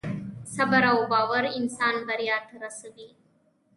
[0.55, 3.09] صبر او باور انسان بریا ته رسوي.